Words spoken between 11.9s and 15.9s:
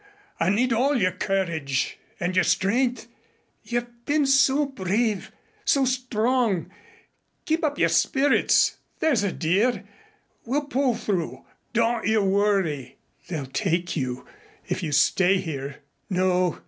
you worry." "They'll take you if you stay here."